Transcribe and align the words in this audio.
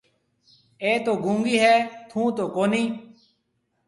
اَي 0.83 0.91
تو 1.05 1.13
گُونگِي 1.23 1.55
هيَ 1.63 1.75
ٿُون 2.09 2.27
تو 2.37 2.43
ڪونِي۔ 2.55 2.83